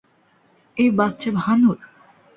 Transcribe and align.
এই 0.77 0.89
বাচ্চা 0.97 1.29
ভানুর? 1.39 1.77